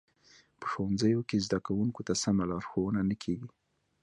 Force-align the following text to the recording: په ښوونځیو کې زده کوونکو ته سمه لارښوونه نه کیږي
په 0.59 0.65
ښوونځیو 0.71 1.21
کې 1.29 1.37
زده 1.45 1.59
کوونکو 1.67 2.01
ته 2.07 2.13
سمه 2.23 2.43
لارښوونه 2.51 2.99
نه 3.09 3.15
کیږي 3.23 3.49